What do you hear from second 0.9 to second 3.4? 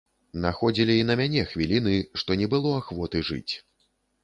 і на мяне хвіліны, што не было ахвоты